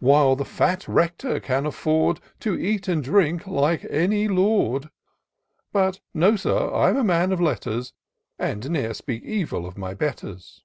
While 0.00 0.36
the 0.36 0.44
fat 0.44 0.86
Rector 0.86 1.40
can 1.40 1.64
afford 1.64 2.20
To 2.40 2.54
eat 2.54 2.86
and 2.86 3.02
drink 3.02 3.46
like 3.46 3.82
any 3.88 4.28
lord; 4.28 4.90
But 5.72 6.00
know, 6.12 6.36
Sir, 6.36 6.70
I'm 6.74 6.98
a 6.98 7.02
man 7.02 7.32
of 7.32 7.40
letters. 7.40 7.94
And 8.38 8.68
ne'er 8.68 8.92
speak 8.92 9.22
evil 9.22 9.64
of 9.64 9.78
my 9.78 9.94
betters." 9.94 10.64